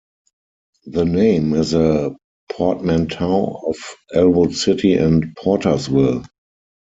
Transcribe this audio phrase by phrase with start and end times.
[0.87, 2.15] The name is a
[2.51, 3.75] portmanteau of
[4.15, 6.25] Ellwood City and Portersville.